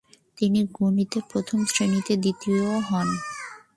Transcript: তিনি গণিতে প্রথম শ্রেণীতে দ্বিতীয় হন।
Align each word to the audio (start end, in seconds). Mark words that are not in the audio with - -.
তিনি 0.37 0.59
গণিতে 0.77 1.19
প্রথম 1.31 1.59
শ্রেণীতে 1.65 2.13
দ্বিতীয় 2.23 2.67
হন। 2.89 3.07